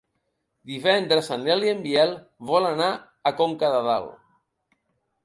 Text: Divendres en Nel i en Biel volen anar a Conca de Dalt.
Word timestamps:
Divendres 0.69 1.27
en 1.35 1.43
Nel 1.49 1.65
i 1.67 1.69
en 1.73 1.83
Biel 1.83 2.13
volen 2.53 2.73
anar 2.81 2.89
a 3.31 3.33
Conca 3.43 3.71
de 3.77 3.83
Dalt. 3.89 4.17